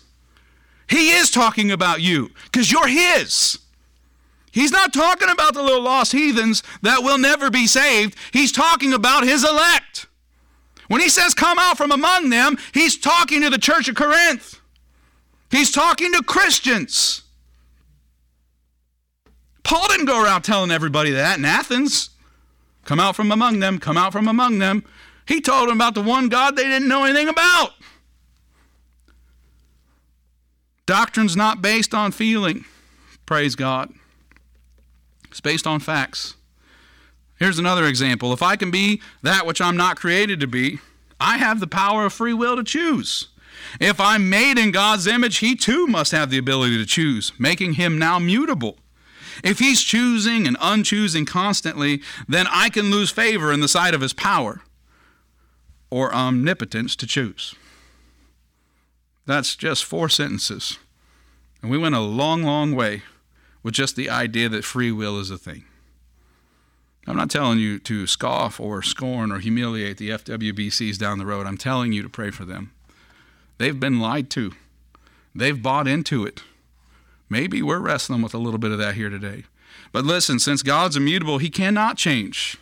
[0.89, 3.57] He is talking about you because you're His.
[4.51, 8.15] He's not talking about the little lost heathens that will never be saved.
[8.31, 10.07] He's talking about His elect.
[10.87, 14.59] When He says, Come out from among them, He's talking to the church of Corinth.
[15.49, 17.23] He's talking to Christians.
[19.63, 22.09] Paul didn't go around telling everybody that in Athens.
[22.83, 24.83] Come out from among them, come out from among them.
[25.27, 27.71] He told them about the one God they didn't know anything about.
[30.85, 32.65] Doctrine's not based on feeling,
[33.25, 33.93] praise God.
[35.31, 36.35] It's based on facts.
[37.39, 38.33] Here's another example.
[38.33, 40.79] If I can be that which I'm not created to be,
[41.19, 43.29] I have the power of free will to choose.
[43.79, 47.73] If I'm made in God's image, he too must have the ability to choose, making
[47.73, 48.77] him now mutable.
[49.43, 54.01] If he's choosing and unchoosing constantly, then I can lose favor in the sight of
[54.01, 54.61] his power
[55.89, 57.55] or omnipotence to choose.
[59.25, 60.77] That's just four sentences.
[61.61, 63.03] And we went a long, long way
[63.63, 65.65] with just the idea that free will is a thing.
[67.07, 71.47] I'm not telling you to scoff or scorn or humiliate the FWBCs down the road.
[71.47, 72.71] I'm telling you to pray for them.
[73.57, 74.53] They've been lied to,
[75.33, 76.43] they've bought into it.
[77.29, 79.45] Maybe we're wrestling with a little bit of that here today.
[79.91, 82.57] But listen, since God's immutable, he cannot change.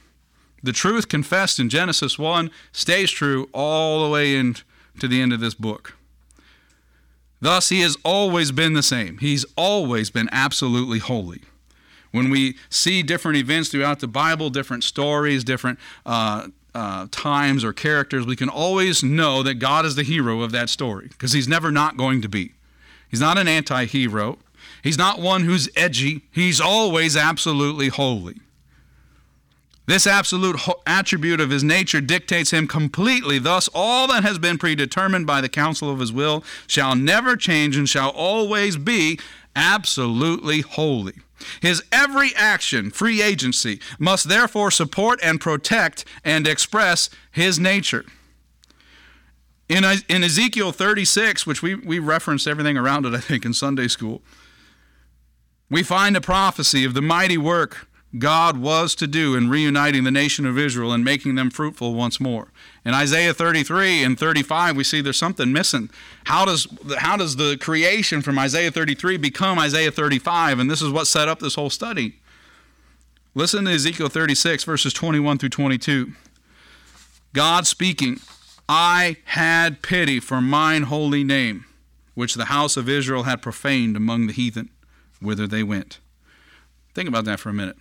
[0.61, 4.63] The truth confessed in Genesis 1 stays true all the way into
[5.01, 5.95] the end of this book.
[7.41, 9.17] Thus, he has always been the same.
[9.19, 11.41] He's always been absolutely holy.
[12.11, 17.71] When we see different events throughout the Bible, different stories, different uh, uh, times or
[17.71, 21.47] characters, we can always know that God is the hero of that story because He's
[21.47, 22.53] never not going to be.
[23.09, 24.39] He's not an anti hero,
[24.83, 28.37] He's not one who's edgy, He's always absolutely holy.
[29.89, 33.39] This absolute attribute of his nature dictates him completely.
[33.39, 37.75] Thus, all that has been predetermined by the counsel of his will shall never change
[37.75, 39.19] and shall always be
[39.55, 41.13] absolutely holy.
[41.59, 48.05] His every action, free agency, must therefore support and protect and express his nature.
[49.67, 53.87] In, in Ezekiel 36, which we, we referenced everything around it, I think, in Sunday
[53.87, 54.21] school,
[55.67, 57.87] we find a prophecy of the mighty work
[58.17, 62.19] God was to do in reuniting the nation of Israel and making them fruitful once
[62.19, 62.47] more.
[62.83, 65.91] In Isaiah 33 and 35, we see there's something missing.
[66.23, 70.57] How does, how does the creation from Isaiah 33 become Isaiah 35?
[70.57, 72.15] And this is what set up this whole study.
[73.35, 76.13] Listen to Ezekiel 36, verses 21 through 22.
[77.33, 78.19] God speaking,
[78.67, 81.65] I had pity for mine holy name,
[82.15, 84.71] which the house of Israel had profaned among the heathen,
[85.21, 85.99] whither they went.
[86.95, 87.77] Think about that for a minute.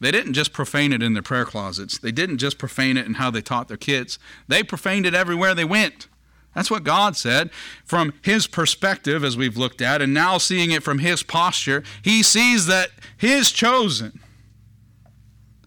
[0.00, 1.98] They didn't just profane it in their prayer closets.
[1.98, 4.18] They didn't just profane it in how they taught their kids.
[4.46, 6.06] They profaned it everywhere they went.
[6.54, 7.50] That's what God said.
[7.84, 12.22] From his perspective, as we've looked at, and now seeing it from his posture, he
[12.22, 14.20] sees that his chosen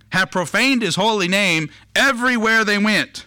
[0.09, 3.25] have profaned his holy name everywhere they went.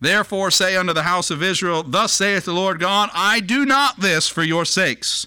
[0.00, 4.00] Therefore, say unto the house of Israel, Thus saith the Lord God, I do not
[4.00, 5.26] this for your sakes,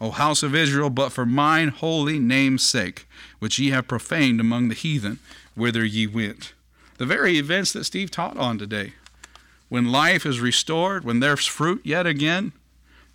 [0.00, 3.06] O house of Israel, but for mine holy name's sake
[3.44, 5.18] which ye have profaned among the heathen,
[5.54, 6.54] whither ye went.
[6.96, 8.94] The very events that Steve taught on today.
[9.68, 12.52] When life is restored, when there's fruit yet again,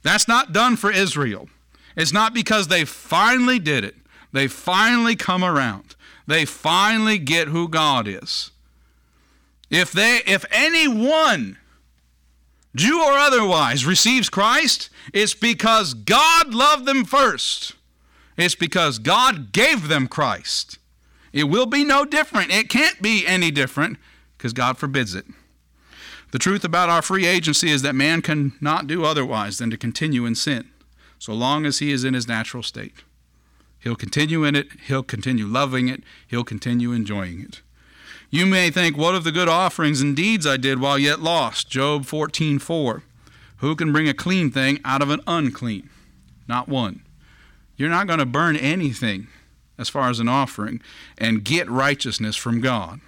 [0.04, 1.50] that's not done for Israel.
[1.98, 3.96] It's not because they finally did it.
[4.32, 5.96] They finally come around.
[6.28, 8.52] They finally get who God is.
[9.72, 11.58] If they if anyone
[12.76, 17.74] Jew or otherwise receives Christ, it's because God loved them first.
[18.40, 20.80] It's because God gave them Christ.
[21.34, 22.52] It will be no different.
[22.52, 23.98] It can't be any different
[24.38, 25.26] because God forbids it.
[26.32, 30.26] The truth about our free agency is that man cannot do otherwise than to continue
[30.26, 30.70] in sin
[31.18, 33.04] so long as he is in his natural state.
[33.80, 37.62] He'll continue in it, he'll continue loving it, he'll continue enjoying it.
[38.30, 41.70] You may think, what of the good offerings and deeds I did while yet lost?
[41.70, 42.62] Job 14:4.
[42.62, 43.04] 4.
[43.58, 45.90] Who can bring a clean thing out of an unclean?
[46.48, 47.02] Not one.
[47.80, 49.28] You're not going to burn anything
[49.78, 50.82] as far as an offering
[51.18, 53.00] and get righteousness from God.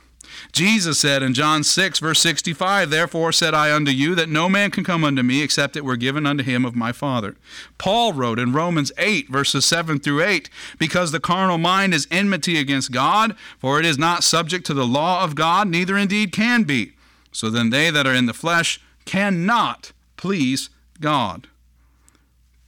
[0.54, 4.72] Jesus said in John 6, verse 65, Therefore said I unto you that no man
[4.72, 7.36] can come unto me except it were given unto him of my Father.
[7.78, 10.50] Paul wrote in Romans 8, verses 7 through 8,
[10.80, 14.88] Because the carnal mind is enmity against God, for it is not subject to the
[14.88, 16.94] law of God, neither indeed can be.
[17.34, 20.70] So then they that are in the flesh cannot please
[21.02, 21.50] God.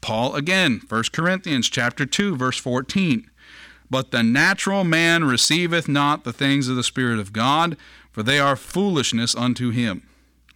[0.04, 3.32] Paul again, 1 Corinthians chapter 2 verse 14.
[3.90, 7.78] But the natural man receiveth not the things of the Spirit of God,
[8.12, 10.04] for they are foolishness unto him.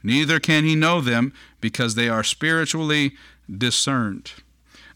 [0.04, 3.14] Neither can he know them, because they are spiritually
[3.50, 4.34] discerned.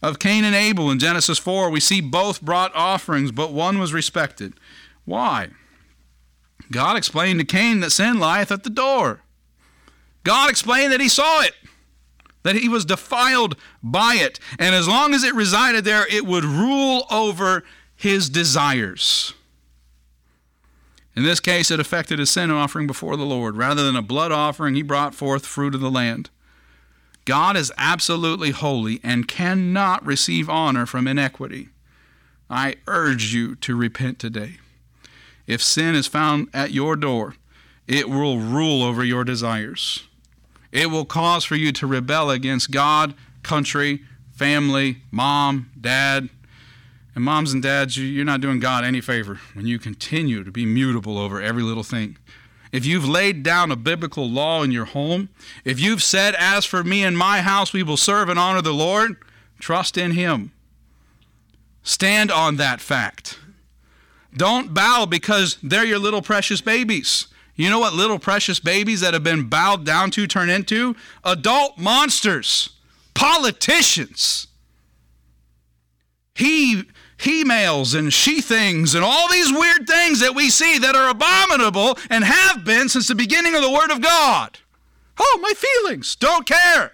[0.02, 3.94] Of Cain and Abel in Genesis 4, we see both brought offerings, but one was
[3.94, 4.54] respected.
[5.04, 5.48] Why?
[6.70, 9.20] God explained to Cain that sin lieth at the door.
[10.24, 11.54] God explained that he saw it,
[12.42, 16.44] that he was defiled by it, and as long as it resided there, it would
[16.44, 17.62] rule over
[17.94, 19.34] his desires.
[21.14, 23.56] In this case, it affected a sin offering before the Lord.
[23.56, 26.30] Rather than a blood offering, he brought forth fruit of the land.
[27.24, 31.68] God is absolutely holy and cannot receive honor from inequity.
[32.50, 34.58] I urge you to repent today.
[35.46, 37.36] If sin is found at your door,
[37.86, 40.04] it will rule over your desires.
[40.72, 44.02] It will cause for you to rebel against God, country,
[44.32, 46.30] family, mom, dad,
[47.14, 50.64] and moms and dads, you're not doing God any favor when you continue to be
[50.64, 52.16] mutable over every little thing.
[52.72, 55.28] If you've laid down a biblical law in your home,
[55.62, 58.72] if you've said, As for me and my house, we will serve and honor the
[58.72, 59.16] Lord,
[59.58, 60.52] trust in Him.
[61.82, 63.38] Stand on that fact.
[64.34, 67.26] Don't bow because they're your little precious babies.
[67.54, 70.96] You know what little precious babies that have been bowed down to turn into?
[71.22, 72.70] Adult monsters,
[73.14, 74.46] politicians.
[76.34, 76.84] He
[77.18, 81.08] he males and she things and all these weird things that we see that are
[81.10, 84.58] abominable and have been since the beginning of the Word of God.
[85.18, 86.16] Oh, my feelings.
[86.16, 86.92] Don't care.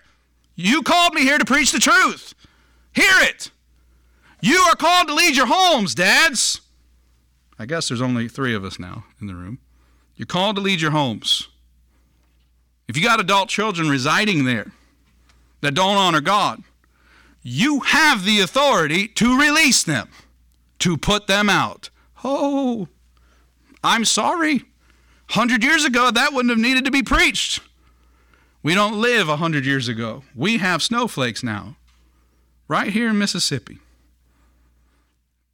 [0.55, 2.35] You called me here to preach the truth.
[2.93, 3.51] Hear it.
[4.43, 6.61] You are called to lead your homes, dads.
[7.59, 9.61] I guess there's only three of us now in the room.
[10.19, 11.49] You're called to lead your homes.
[12.89, 14.73] If you got adult children residing there
[15.61, 16.65] that don't honor God,
[17.43, 20.09] you have the authority to release them,
[20.81, 21.91] to put them out.
[22.25, 22.89] Oh,
[23.85, 24.65] I'm sorry.
[25.31, 27.61] Hundred years ago, that wouldn't have needed to be preached.
[28.61, 30.25] We don't live a hundred years ago.
[30.35, 31.77] We have snowflakes now,
[32.67, 33.79] right here in Mississippi.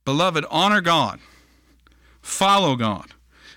[0.07, 1.21] Beloved, honor God,
[2.23, 3.12] follow God,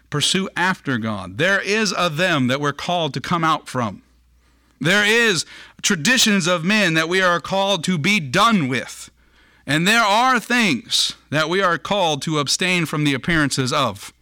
[0.09, 1.37] pursue after God.
[1.37, 4.01] There is a them that we're called to come out from.
[4.79, 5.45] There is
[5.81, 9.09] traditions of men that we are called to be done with.
[9.65, 14.13] And there are things that we are called to abstain from the appearances of.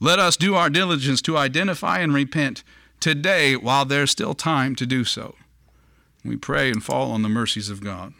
[0.00, 2.62] Let us do our diligence to identify and repent
[3.00, 5.34] today while there's still time to do so.
[6.24, 8.12] We pray and fall on the mercies of God.